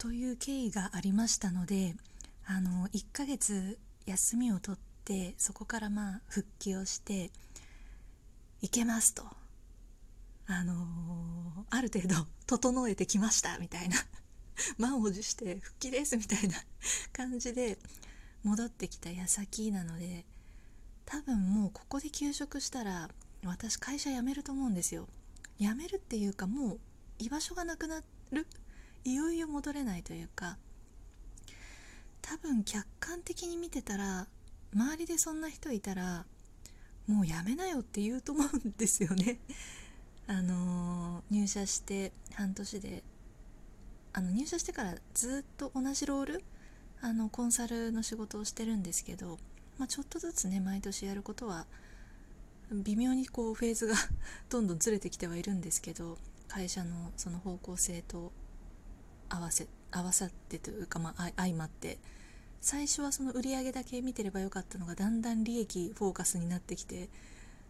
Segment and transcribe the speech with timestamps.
[0.00, 1.94] という経緯がありましたので
[2.46, 7.30] あの1ヶ月休みを取ってそこからまあ復帰をして
[8.62, 9.24] いけますと。
[10.46, 10.76] あのー、
[11.68, 13.96] ある程度整えてきましたみたいな。
[14.78, 16.56] 満を持して復帰ですみたいな
[17.12, 17.78] 感じで
[18.42, 20.24] 戻ってきた矢先なので
[21.04, 23.10] 多分もうここで休職したら
[23.44, 25.08] 私会社辞めると思うんですよ。
[25.58, 26.80] 辞めるっていうかもう
[27.18, 28.46] 居場所がなくなる
[29.04, 30.56] いよいよ戻れないというか
[32.22, 34.26] 多分客観的に見てたら
[34.74, 36.24] 周りでそんな人いたら
[37.06, 39.40] もうやめなよって言うと思うんですよね。
[40.28, 43.02] あのー、入社して半年で
[44.12, 46.44] あの入社してからずっと同じロール
[47.00, 49.38] あのコンサルの仕事をしてるんですけど、
[49.78, 51.66] まあ、ちょっとずつね毎年やることは
[52.70, 53.96] 微妙にこうフェーズが
[54.48, 58.32] どんどんずれてきてはいるんですけど会社のその方向性と
[59.30, 61.98] 合わせ合わさってというか、まあ、相まって
[62.60, 67.08] 最初はその売り上げだけ見てればよかったのがだんだん利益フォーカスになってきて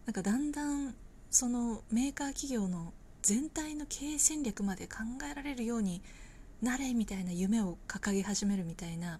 [0.05, 0.93] なんかだんだん
[1.29, 4.97] そのメーカー企業の全体の経営戦略まで考
[5.31, 6.01] えられるように
[6.61, 9.19] なれみたいな夢を掲げ始めるみたいな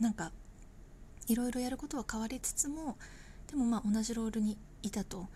[0.00, 0.32] なんか
[1.28, 2.96] いろいろやることは変わりつつも
[3.48, 5.28] でもまあ同じロールにいたと。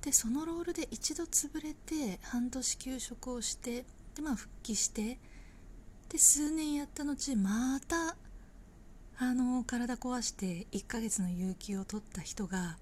[0.00, 3.84] でそのロールで一度潰れて半年休職をして
[4.16, 5.18] でまあ復帰して
[6.12, 8.16] で数年やった後また
[9.16, 12.76] あの体壊して1ヶ月の有給を取った人が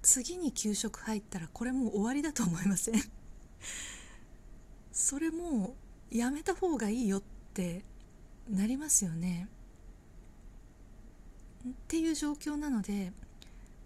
[0.00, 2.94] 次に給食入ったらこれもう終わりだと思いません。
[4.90, 5.76] それも
[6.10, 7.84] うやめた方がいいよって
[8.48, 9.48] なりますよね。
[11.68, 13.12] っていう状況なので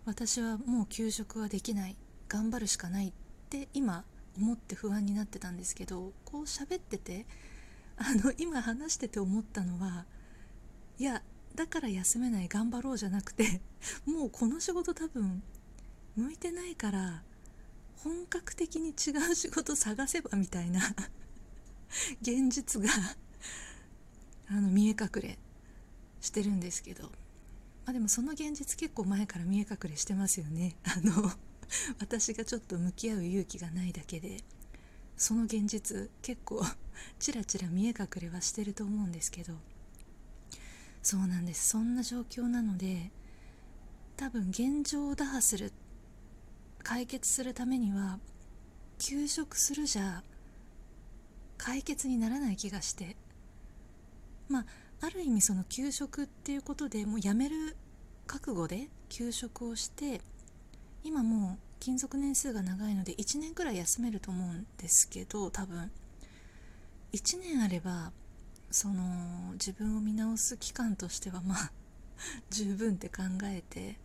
[0.05, 1.97] 私はもう給食はできない。
[2.29, 3.13] 頑張るしかないっ
[3.49, 4.05] て今
[4.37, 7.27] 思って不安になってたんですけどこう喋ってて
[8.03, 10.07] あの今話してて思ったのは
[10.99, 11.23] いや
[11.55, 13.61] だから休めない頑張ろうじゃなくて
[14.07, 15.43] もうこの仕事多分
[16.17, 17.23] 向いてないから
[17.99, 20.81] 本格的に違う仕事探せばみたいな
[22.23, 22.89] 現実が
[24.49, 25.39] あの見え隠れ
[26.23, 27.11] してるんですけど、ま
[27.87, 30.77] あ、でもその現実結構前から見え隠れしてますよね。
[30.85, 31.31] あの
[32.01, 34.43] 私がちょっと向き合う勇気がないだけで。
[35.21, 36.65] その現実結構
[37.19, 39.53] ちらちら見え隠れはしてると思うんですけど。
[41.03, 41.69] そうなんです。
[41.69, 43.11] そんな状況なので
[44.17, 45.73] 多分現状を打破する
[46.83, 48.19] 解決するためには
[48.99, 50.23] 休職するじゃ
[51.59, 53.15] 解決にならない気がして。
[54.49, 54.67] まあ
[55.03, 57.77] ある意味その休職っていうことでもう辞める
[58.27, 60.23] 覚悟で休職をして
[61.05, 65.91] 今もう勤続年数が長いので1年くらい休めると思うんですけど多分。
[67.13, 68.13] 1年あれば
[68.71, 71.73] その自分を見直す期間としてはまあ
[72.51, 73.99] 十分って考えて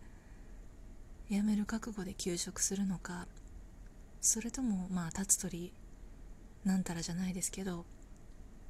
[1.30, 3.28] 辞める覚悟で休職するのか
[4.22, 5.72] それともまあ立つ鳥
[6.64, 7.86] なんたらじゃないですけど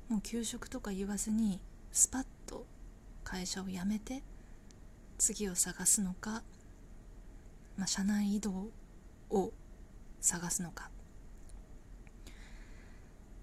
[0.10, 1.62] もう休職とか言わずに
[1.94, 2.66] スパッと
[3.24, 4.22] 会社を辞めて
[5.18, 6.44] 次を探すのか、
[7.78, 8.70] まあ、社内移動
[9.30, 9.52] を
[10.22, 10.90] 探すのか。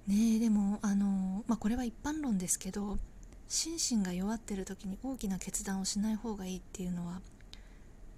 [0.06, 2.98] ねえでもあの、まあ、これは一般論ですけど
[3.46, 7.20] 心身が弱ってる時に大きな決断をしない方がいいっていうのは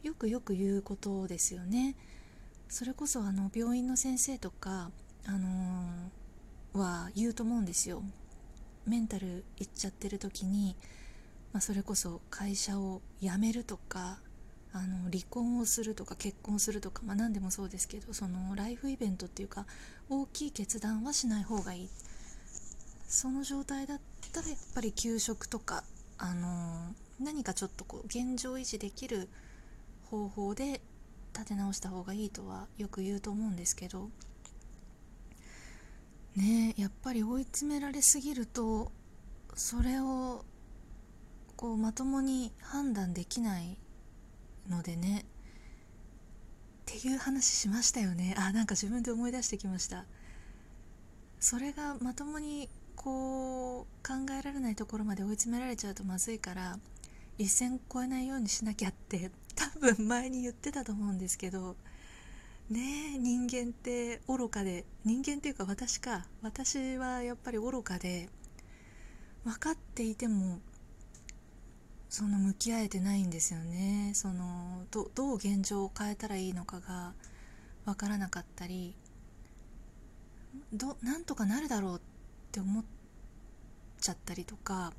[0.03, 1.97] よくよく言うことですよね。
[2.69, 4.91] それこそあの病院の先生とか、
[5.27, 8.03] あのー、は言うと思うんですよ。
[8.87, 10.77] メンタルいっちゃってる時に、
[11.53, 14.19] まあ、それこそ会社を辞めるとか
[14.75, 19.67] あの離婚をするとか結婚するとか、まあ、何でもそうですけどそのライフイベントっていうか
[20.11, 21.89] 大きい決断はしない方がいい。
[23.07, 24.01] その状態だっ
[24.33, 25.85] たらやっぱり休職とか、
[26.19, 29.29] あの、何かちょっとこう現状維持できる
[30.11, 30.81] 方法で
[31.33, 34.09] 立て直した方がいいとはよく言うと思うんですけど
[36.37, 38.93] ねやっぱり追い詰められすぎると
[39.55, 40.45] それを
[41.57, 43.77] こうまともに判断できない
[44.69, 45.25] のでねっ
[46.87, 48.35] ていう話しましたよね。
[48.39, 50.05] あなんか自分で思い出してきました。
[51.41, 56.79] それがまともにこう考えられないところまで追い詰められちゃうとまずいから
[57.37, 61.77] 一線越えないようにしなきゃって多分前に言ってたと思うんですけど
[62.71, 66.27] ねえ人間って愚かで人間っていうか私か。
[66.41, 68.31] 私はやっぱり愚かで
[69.45, 70.61] 分かっていても
[72.15, 74.13] その向き合えてないんですよね。
[74.15, 77.13] そのどう現状を変えたらいいのかが
[77.87, 78.95] 分からなかったり
[80.73, 82.01] どなんとかなるだろうっ
[82.53, 82.85] て思っ
[84.01, 84.93] ちゃったりとか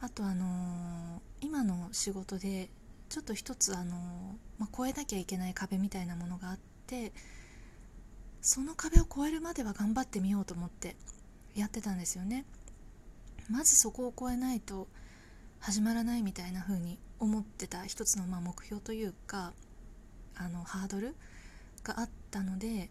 [0.00, 2.68] あとあのー今の仕事で
[3.10, 3.96] ちょっと一つあのー
[4.58, 6.58] まあ、越えなきゃいけない壁みたいなものがあっ
[6.88, 7.12] て
[8.42, 10.96] その壁を越えるまでは頑張ってみようと思って
[11.54, 12.44] やってたんですよね。
[13.48, 14.88] まずそこを越えないと
[15.64, 19.54] 始まらないみたいな風に思ってた一つのま目標というか
[20.36, 21.14] あのハードル
[21.82, 22.90] があったので、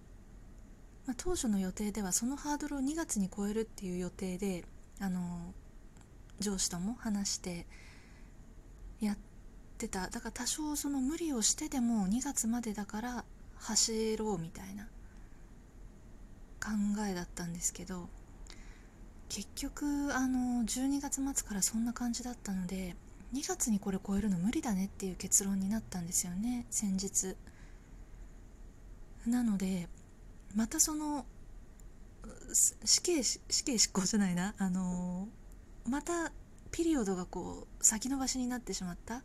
[1.06, 4.66] まあ、当初の予定ではそのハードルを2月に超えるっていう予定で
[5.00, 5.54] あの
[6.40, 7.68] 上司とも話して
[9.00, 9.18] やっ
[9.78, 10.10] てた。
[10.10, 13.26] だから多少その無理をしてでも2月までだから
[13.58, 14.86] 走ろうみたいな
[16.60, 16.72] 考
[17.08, 18.10] えだったんですけど
[19.34, 22.96] 結局あの12月末からそんな感じだったので
[23.34, 27.36] 2月にこれ超えるの無理だねっていう結論になったんですよね先日。
[29.26, 29.90] なので
[30.54, 31.26] またその
[32.86, 35.28] 死刑死刑執行じゃないなあの
[35.90, 36.32] また
[36.70, 39.24] ピリオドがこう先延ばしになってしまった。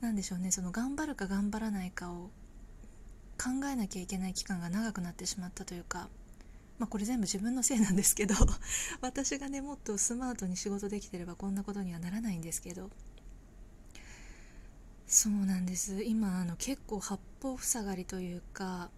[0.00, 2.30] なんでしょうねその頑張るか頑張らないかを
[3.38, 6.08] 考えなきゃいけない期間が長くなってしまったというか。
[6.78, 8.34] まあこれ全部自分のせいなんですけど
[9.00, 12.90] 私がねもっとスマートに仕事できてればこんなことにはならないんですけど。
[15.08, 16.02] そうなんです。
[16.02, 18.90] 今あの結構八方塞がりというか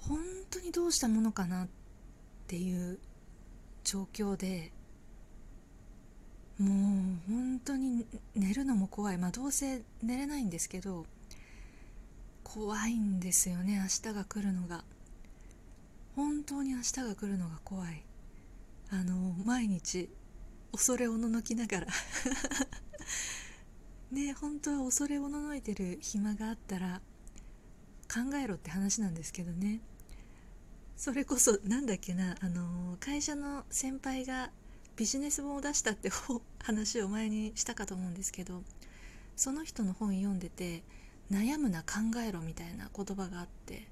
[0.00, 0.18] 本
[0.50, 1.68] 当にどうしたものかなっ
[2.46, 2.98] ていう
[3.84, 4.70] 状況で
[6.58, 9.18] もう本当に寝るのも怖い。
[9.18, 11.06] まあどうせ寝れないんですけど
[12.44, 14.84] 怖いんですよね明日が来るのが。
[16.16, 18.02] 本当に明日が来るのが怖い。
[18.88, 20.08] あの毎日
[20.72, 21.86] 恐れおののきながら。
[24.10, 27.02] ね本当は恐れおののいてる暇があったら
[28.08, 29.80] 考えろって話なんですけどね。
[30.96, 34.50] それこそ何だっけなあの会社の先輩が
[34.96, 36.10] ビジネス本を出したって
[36.62, 38.62] 話を前にしたかと思うんですけど
[39.36, 40.82] その人の本読んでて
[41.30, 43.88] 「悩むな考えろ」みたいな言葉があって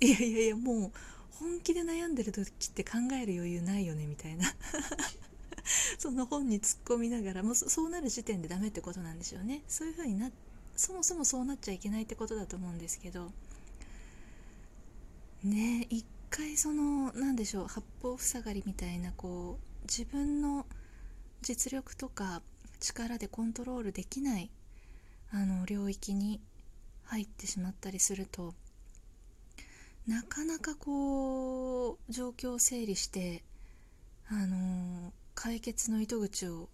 [0.00, 0.92] いやいやいやもう
[1.38, 4.46] 本気で悩んでる時って考える余裕ないよねみたいな。
[5.98, 9.62] その本に突っ込みながらもうそうなる時点でダメってことなんでしょうね。
[9.66, 10.30] そういうふうにな
[10.76, 13.32] そもそもそうなっちゃいけないってことだと思うんですけど。
[15.42, 20.66] ね一回その何でしょう八方塞がりみたいなこう自分の
[21.42, 22.42] 実力とか
[22.80, 24.50] 力でコントロールできない
[25.30, 26.40] あの領域に
[27.04, 28.54] 入ってしまったりすると
[30.06, 33.42] なかなかこう状況を整理して
[34.28, 36.68] あの解決の糸口を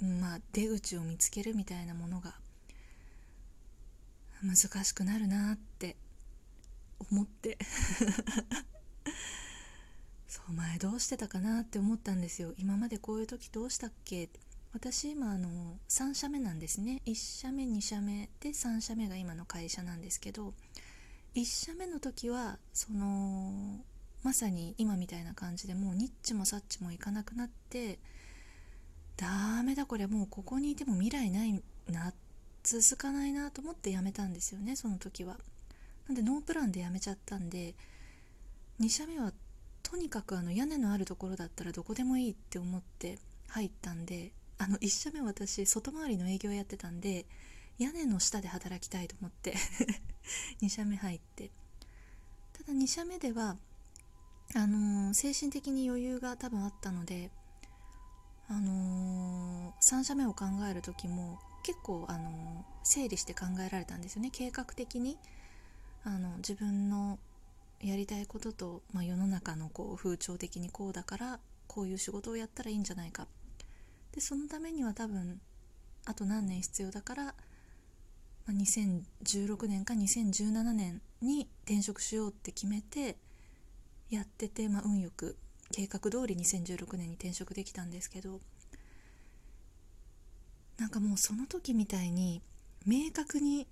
[0.00, 2.34] まあ出口を見つけるみたいなものが
[4.42, 5.96] 難しくなるなって
[7.10, 7.58] 思って。
[10.28, 12.52] そう前どうしてたかなって思ったんですよ。
[12.58, 14.28] 今までこういう時どうしたっけ？
[14.74, 17.00] 私今あの3社目なんですね。
[17.06, 20.52] 1社目2社目で3社目が今の会社なんですけど
[21.38, 23.78] 1社目の時はその
[24.24, 28.00] まさに今みたいな感じでもうニッチもサッチもいかなくなって
[29.16, 32.12] ダメだこれもうここにいても未来ないな
[32.64, 35.36] 続かないなと思って辞めたんですよねその時は。
[36.08, 37.74] なんでノープランで辞めちゃったんで
[38.80, 39.32] 2社目は
[39.82, 47.26] とにかくあの屋根のあるところだったらどこでもいいって思って入ったんであの1社目私外回りの営業やってたんで
[47.78, 49.54] 屋根の下で働きたいと思って
[50.62, 51.50] 2社目入って。
[52.52, 53.56] ただ2社目では
[54.54, 57.30] あのー、精神的に余裕が多分あったので
[58.48, 64.30] あのー、3社目を考える時も結構、あのー、整理して考えられたんですよね。
[64.32, 65.18] 計画的に
[66.04, 67.18] あの自分の
[67.80, 73.28] やりたいことと、まあ、世の中のこう風潮的にこうだからこういう仕事をやったらいいんじゃないか。
[74.12, 75.40] でそのためには多分
[76.06, 77.34] あと何年必要だから
[78.52, 83.16] 2016年か2017年に転職しようって決めて
[84.10, 85.36] やってて、まあ、運よく
[85.70, 88.40] 計画通り2016年に転職できたんですけど
[90.78, 92.40] なんかもうその時みたいに
[92.86, 93.66] 明確に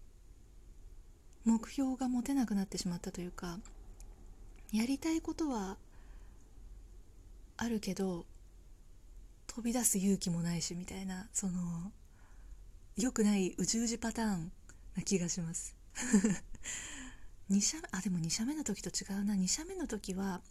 [1.45, 3.59] 目標が持てなくなってしまったというか
[4.73, 5.77] やりたいことは
[7.57, 8.27] あるけど
[9.47, 11.93] 飛び出す勇気もないしみたいなその
[12.97, 14.53] 良くないうじうじパターン
[14.97, 15.75] な気がします。
[17.51, 19.35] 2社あでも2社目の時と違うな。
[19.35, 20.43] 2社目の時は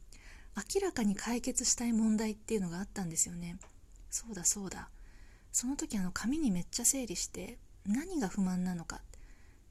[0.55, 3.57] 明らかに解決したい問題っていうのがあったんですよね。
[4.09, 4.89] そうだそうだ。
[5.51, 9.01] その時あの紙にめっちゃ整理して何が不満なのか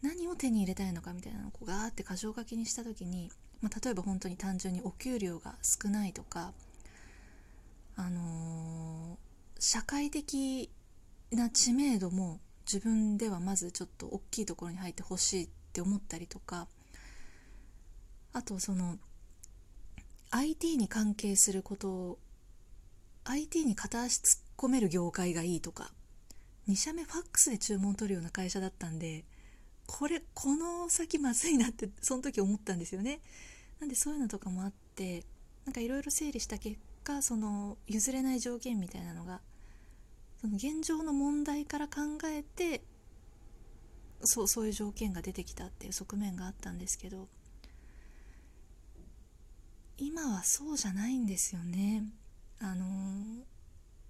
[0.02, 6.52] 何を手に入れたいのかみたいなのをこうガーって箇条書きにした時に、まあ、例えば本当に単純にお給料が少ないとか
[7.96, 10.70] あのー、社会的
[11.32, 16.66] な知名度も自分ではまずちょっと大きいところに入ってほしいって思ったりとか
[18.32, 18.98] あとその
[20.30, 22.18] IT に関係することを
[23.24, 25.90] IT に片足突っ込める業界がいいとか
[26.68, 29.24] 2社目ファックスで注文取るような会社だったんで
[29.86, 33.20] これこの先まずいなってその時思ったんですよね。
[33.80, 35.24] なんでそういうのとかもあって
[35.66, 39.40] なんかいろいろ整理した結果その譲れない条件みたいなのが
[40.48, 42.82] 現状の問題から考えて
[44.22, 47.28] そうそういう条件が出てきたっていう側面があったんですけど
[49.96, 52.02] 今はそうじゃないんですよね。
[52.58, 53.44] あの、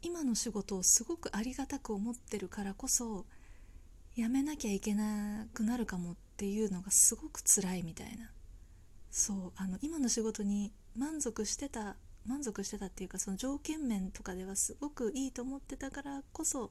[0.03, 3.27] 今の仕事をすごくありがたく思ってるからこそ
[4.17, 8.31] やめなきゃいけなくなるかもっていうのがすごく辛いみたいな
[9.11, 11.97] そうあの今の仕事に満足してた
[12.27, 16.71] 満足してたっていうかその条件面とかではすごくいいと思ってたからこそ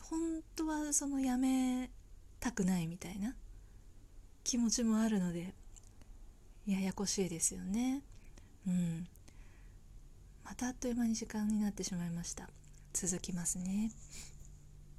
[0.00, 1.90] 本当はそのやめ
[2.40, 3.34] たくないみたいな
[4.44, 5.54] 気持ちもあるので
[6.66, 8.02] ややこしいですよね。
[8.66, 9.06] うん。
[10.44, 12.48] またあっという間に時間になってしまいました。
[12.92, 13.90] 続きますね。